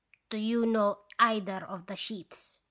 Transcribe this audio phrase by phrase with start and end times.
[0.31, 2.57] "'Do you know either of the ships?'